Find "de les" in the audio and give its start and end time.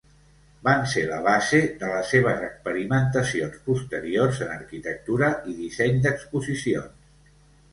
1.83-2.13